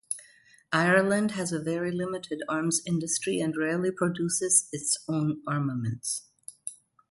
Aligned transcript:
Ireland 0.73 1.33
has 1.33 1.51
a 1.51 1.61
very 1.61 1.91
limited 1.91 2.41
arms 2.49 2.81
industry 2.87 3.39
and 3.39 3.55
rarely 3.55 3.91
produces 3.91 4.67
its 4.71 4.97
own 5.07 5.43
armaments. 5.45 6.23